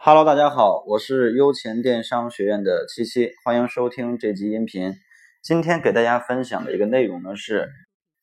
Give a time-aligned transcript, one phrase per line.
[0.00, 4.94] Hello，大家好，我是优钱电商学院的七七，欢迎收听这集音频。
[5.42, 7.68] 今天给大家分享的一个内容呢，是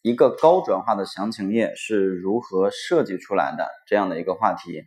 [0.01, 4.83] 一个高转化的详情页是如何设计出来的这样的一个话题。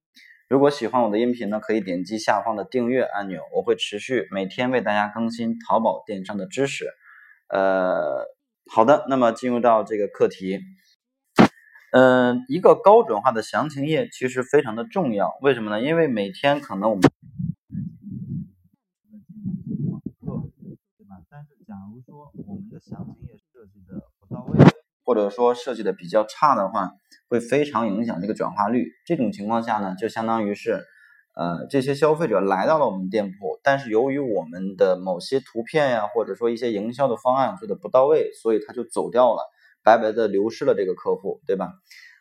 [0.48, 6.86] 如果喜欢我的音频呢，可以点击下方的订阅按钮，我会持续每天为大家更新淘宝电商的知识。
[7.50, 8.24] 呃，
[8.72, 10.58] 好的，那么进入到这个课题。
[11.90, 15.80] 嗯，一个高转化的详情页其实非常的重要，为什么呢？
[15.82, 17.02] 因为每天可能我们，
[20.98, 21.16] 对吧？
[21.30, 24.58] 但是假如说我们的详情页设计的不到位，
[25.02, 26.92] 或者说设计的比较差的话，
[27.28, 28.92] 会非常影响这个转化率。
[29.06, 30.84] 这种情况下呢，就相当于是，
[31.34, 39.42] 呃，这些消费者来到了我们店铺，但是由于我们的某些图片呀，或者说一些营销的方案做的不到位，所以他就走掉了。
[39.88, 41.72] 白白的流失了这个客户，对吧？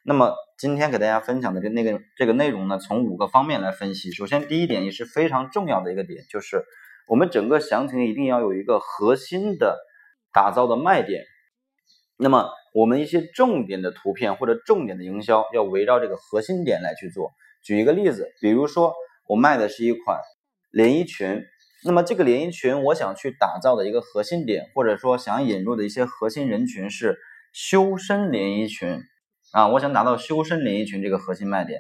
[0.02, 4.14] 那么今天给大家分享的这那个这个内容呢，从五个方面来分析。
[4.14, 6.64] 首先，第一点也是非常重要的一个点，就是
[7.10, 9.78] 我们整个详情一定要有一个核心的
[10.32, 11.26] 打造的卖点。
[12.16, 17.32] 那么我们一些重点的图片或者重点的营销，要围绕这个核心点来去做。
[17.62, 18.94] 举一个例子，比如说
[19.28, 20.22] 我卖的是一款
[20.72, 21.44] 连衣裙，
[21.84, 27.18] 那么这个连衣裙我想去打造的一个核心点，或者说想引入的一些核心人群是。
[27.60, 29.02] 修身连衣裙
[29.52, 31.80] 啊，我想达到修身连衣裙这个核心卖点。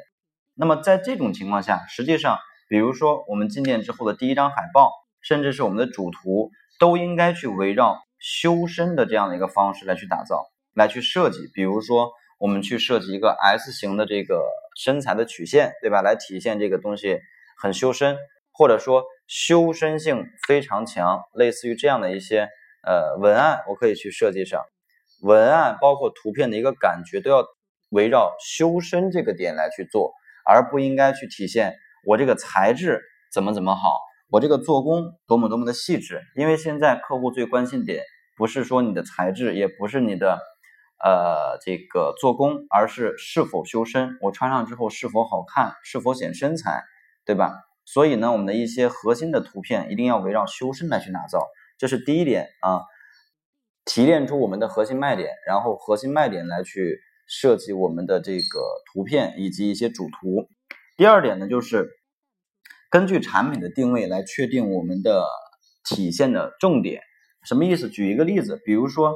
[0.56, 11.48] 那么在这种情况下，实际上，比如说我们进店之后的第一张海报，甚至是我们的主图，都应该去围绕修身的这样的一个方式来去打造，来去设计。
[11.53, 14.44] 比如说，我们去设计一个 S 型的这个
[14.75, 16.02] 身材的曲线，对吧？
[16.02, 17.20] 来体现这个东西
[17.55, 18.17] 很修身，
[18.52, 22.50] 或者说修身性非常强，类似于这样的一些
[22.81, 24.66] 呃文案，我可以去设计上。
[25.22, 27.46] 文案包括图片的一个感觉都要
[27.90, 30.14] 围绕修身这个点来去做，
[30.46, 33.02] 而不应该去体现我这个材质
[33.34, 36.22] 怎么怎么好，我这个做工多么多么的细致。
[36.36, 38.04] 因为现在客户最关心点
[38.36, 40.39] 不是说你的材质，也不是你的
[41.04, 46.83] 呃这个做工，而是是否修身，我穿上之后是否好看，是否显身材，
[47.26, 47.54] 对吧？
[47.86, 52.82] 所以呢，我们的一些核心的图片一定要围绕修身来去打造，这是第一点啊。
[53.87, 58.59] 提炼出我们的核心卖点，然后核心卖点来去设计我们的这个
[58.92, 60.49] 图片以及一些主图。
[60.98, 61.87] 第二点呢，就是
[62.92, 65.26] 根据产品的定位来确定我们的
[65.89, 67.02] 体现的重点。
[67.45, 67.87] 什么意思？
[67.87, 69.15] 举一个例子，比如说，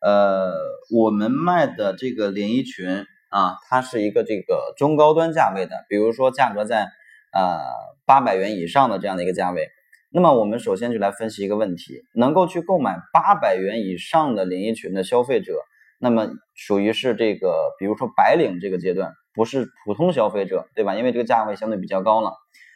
[0.00, 0.52] 呃，
[0.94, 6.84] 我们卖的这个连衣裙啊，它是一个这个中高端价位的，比如说价格在
[7.32, 7.58] 呃
[8.06, 9.68] 八百元以上的这样的一个价位。
[10.14, 15.54] 那么我们首先就来分析一个问题：能够去购买八百元以上的连衣裙的消费者，
[15.98, 20.94] 那么属于是这个，比如说白领这个阶段，不是普通消费者，对吧？
[20.96, 22.34] 因为这个价位相对比较高了。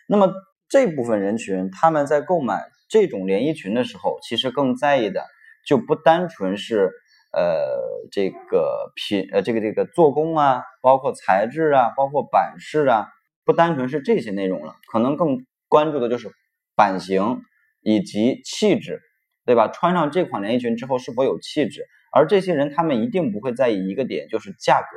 [0.08, 0.32] 那么
[0.70, 5.22] 这部分人群，他们在购买这种连衣裙的时候，其实更在意的
[5.66, 6.90] 就不单纯是
[7.34, 7.68] 呃
[8.10, 13.08] 这个品呃这个这个做工啊，包括材质啊，包括版式啊，
[13.44, 16.30] 不单纯是这些内容了，可能更关注的就是。
[16.76, 17.42] 版型
[17.82, 19.00] 以及气质，
[19.44, 19.68] 对吧？
[19.68, 21.86] 穿上这款连衣裙之后是否有气质？
[22.12, 24.96] 而这些人他们一定不会在意一个点，就是价格，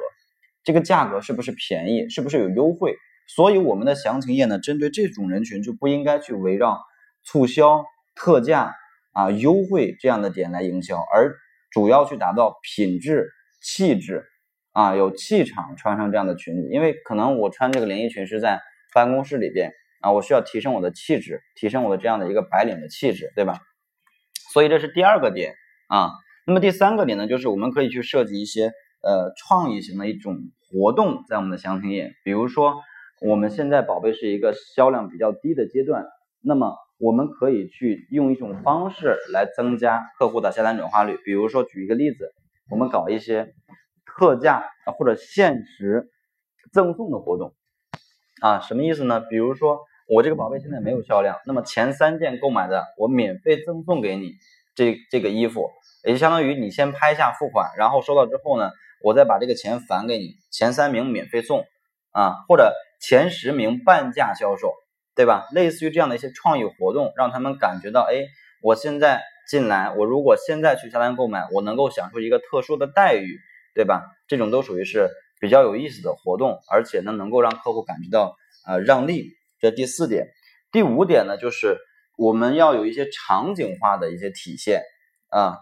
[0.64, 2.96] 这个价格是不是便宜，是不是有优惠？
[3.36, 6.80] 所以我们的详情页呢，针对这种人群就不应该去围绕
[7.24, 7.86] 促销、
[8.16, 8.76] 特价
[9.14, 11.36] 啊、优惠这样的点来营销，而
[11.72, 13.30] 主要去打造品质、
[13.62, 14.26] 气质
[14.72, 16.68] 啊，有气场，穿上这样的裙子。
[16.72, 18.60] 因为可能我穿这个连衣裙是在
[18.94, 19.72] 办公室里边。
[20.02, 23.60] 啊，我需要提升我的气质，提升我的这样的一个白领的气质，对吧？
[24.54, 25.54] 所以这是第二个点
[25.90, 26.12] 啊。
[26.48, 28.72] 那么第三个点呢，就是我们可以去设计一些
[29.04, 30.38] 呃创意型的一种
[30.72, 32.14] 活动在我们的详情页。
[32.24, 32.82] 比如说，
[33.22, 36.06] 我们现在宝贝是一个销量比较低的阶段，
[36.42, 41.20] 那么我们可以去用一种方式来增加客户的下单转化率。
[41.24, 42.34] 比如说，举一个例子，
[42.72, 43.54] 我们搞一些
[44.06, 44.64] 特价
[44.98, 46.10] 或者限时
[46.72, 47.54] 赠送的活动
[48.42, 49.20] 啊，什么意思呢？
[49.20, 49.82] 比如说。
[50.10, 54.34] 我这个宝贝现在没有销量，那么前三件购买的，我免费赠送给你
[54.74, 55.70] 这这个衣服，
[56.04, 58.72] 也就相当于你先拍下付款，然后收到之后呢，
[59.04, 61.64] 我再把这个钱返给你，前三名免费送
[62.12, 64.74] 啊，或者前十名半价销售，
[65.16, 65.48] 对吧？
[65.52, 68.26] 类似于这样的一些创意活动，让他们感觉到，哎，
[68.64, 73.38] 我现在进来，我如果现在去下单购买，我能够享受一个特殊的待遇，
[73.76, 74.08] 对吧？
[74.28, 78.36] 这种都属于是比较有意思的活动，而且呢，能够让客户感觉到
[78.66, 79.38] 呃让利。
[79.60, 80.28] 这第四点，
[80.72, 81.78] 第五点呢，就是
[82.18, 84.84] 我们要有一些场景化的一些体现
[85.30, 85.60] 啊，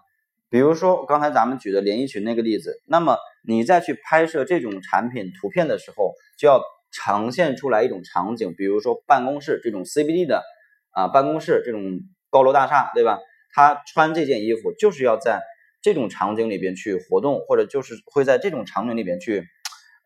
[0.50, 6.62] 比如说刚才咱们举的连衣裙那个例子，那么你再去拍摄这种产品图片的时候，就要
[6.92, 10.44] 呈现出来一种场景，比如说办公室这种 CBD 的
[10.92, 11.82] 啊，办公室这种
[12.30, 13.20] 高楼大厦，对吧？
[13.54, 15.42] 他穿这件衣服就是要在
[15.82, 19.48] 这种场景里边去活动，或者就是会在这种场景里边去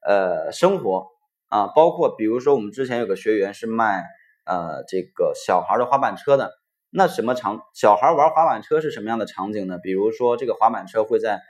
[0.08, 1.08] 呃生活
[1.52, 1.68] 啊。
[1.68, 4.04] 包括比如说我们之前有个学员是卖
[4.46, 6.52] 呃这个小孩的滑板车的，
[6.90, 9.78] 那什么场小孩玩滑板车是什么样的场景呢？
[9.78, 11.42] 比如说这个滑板车会在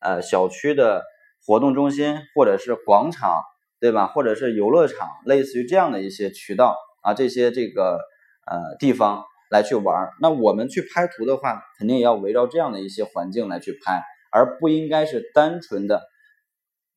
[0.00, 1.02] 呃小区的
[1.46, 3.42] 活动中心或者是广场。
[3.80, 4.06] 对吧？
[4.06, 7.98] 或者是游乐场，类似于这样的一些渠道啊，这些这个
[8.46, 10.08] 呃地方来去玩。
[10.22, 14.02] 那我们去拍图的话，肯定也要围绕这样的一些环境来去拍，
[14.32, 16.02] 而不应该是单纯的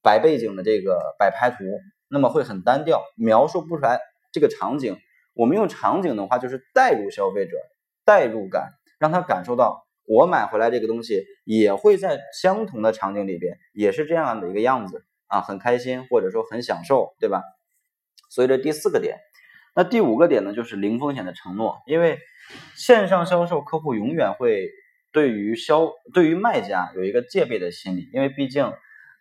[0.01, 1.57] 白背景的这个摆拍图，
[2.09, 3.99] 那么会很单调，描述不出来
[4.31, 4.97] 这个场景。
[5.33, 7.57] 我们用场景的话，就是带入消费者，
[8.05, 15.03] 代入感，让他感受到我买回来这个东西也会在相同的场景里边，也是这样的一个样子。
[15.29, 17.43] 啊，很开心或者说很享受，对吧？
[18.29, 19.17] 所以这第四个点，
[19.75, 21.79] 那第五个点呢，就是零风险的承诺。
[21.85, 22.17] 因为
[22.77, 24.69] 线上销售客户永远会
[25.11, 28.71] 对于销对于卖家有一个戒备的心理，因为毕竟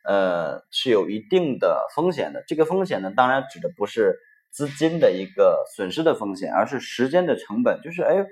[0.06, 2.44] 呃是有一定的风险的。
[2.47, 4.17] 这个风险呢，当然指的不是
[4.50, 7.81] 资金的一个损失的风险，而是时间的成本。
[7.82, 8.25] 就是哎，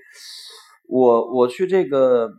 [0.88, 2.30] 我我去这个。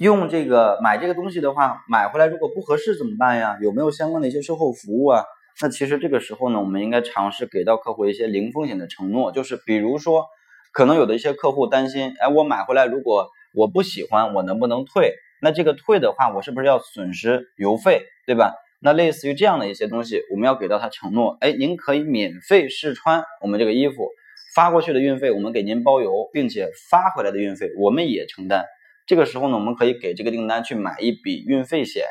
[0.00, 3.58] 用这个买这个东西的话，买回来如果不合适怎么办呀？
[3.60, 5.24] 有没有相关的一些售后服务啊？
[5.60, 10.26] 那其实这个时候呢，我们应该尝试给到客户一些零风险的承诺，就是比如说，
[10.72, 15.16] 可能有的一些客户担心，哎，我买回来如果我不喜欢，我能不能退？
[15.40, 18.54] 那这个退的话，我是不是要损失邮费，对吧？
[18.80, 24.08] 那类似于这样的一些东西，我们要给到他承诺，哎，您可以免费试穿我们这个衣服，
[24.54, 28.64] 发过去的运费我们给您包邮，并且发回来的运费我们也承担。
[29.04, 32.04] 这个时候呢，我们可以给这个订单去买一笔运费险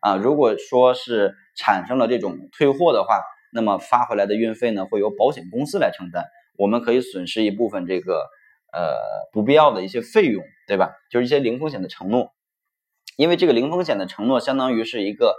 [0.00, 0.16] 啊。
[0.16, 3.20] 如果说是产生了这种退货的话，
[3.52, 6.24] 那么发回来的运费呢，会由保险公司来承担。
[6.56, 8.28] 我们可以损失一部分这个
[8.72, 8.94] 呃
[9.32, 10.92] 不必要的一些费用，对吧？
[11.10, 12.30] 就是一些零风险的承诺。
[13.22, 15.36] 因为这个零风险的承诺，相当于是一个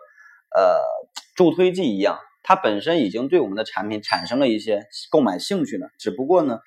[0.56, 0.80] 呃
[1.36, 5.90] 助推剂一样，它本身已经对我们的产品产生了一些购买兴趣了。
[6.00, 6.60] 只不过呢，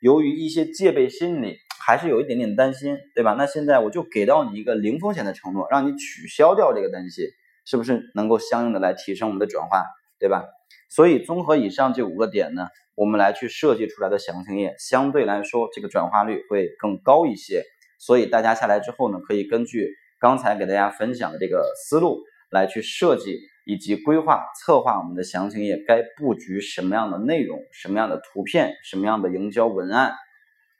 [0.00, 1.58] 由于一些戒备心理。
[1.84, 3.34] 还是有一点点担心，对吧？
[3.36, 7.24] 那现在我就给到你一个零风险的承诺，让你取消掉这个担心，
[7.64, 9.84] 是不是能够相应的来提升我们的转化，
[10.20, 10.44] 对吧？
[10.88, 17.64] 所以综合以上这五个点呢，我们来去设计出来的详情页，相对来说这个转化率会更高一些。
[17.98, 19.88] 所以大家下来之后呢，可以根据
[20.22, 30.14] 刚才给大家分享的这个思路来去设计以及规划策划我们的详情页，该布局什么样的内容，什么样的图片，什么样的营销文案。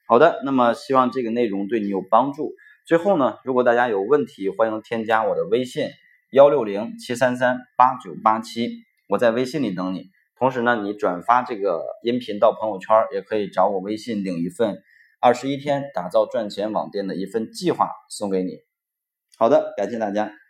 [0.06, 2.53] 好的，那么希望这个内容对你有帮助。
[2.87, 5.89] 最后呢，如果大家有问题，欢迎添加我的微信
[6.31, 8.71] 幺六零七三三八九八七，
[9.09, 10.05] 我在微信里等你。
[10.39, 14.81] 同时呢，你转发这个音频到朋友圈，也可以找我微信领一份
[15.19, 18.59] 二十一天打造赚钱网店的一份计划送给你。
[19.38, 20.42] 好的，感谢大家。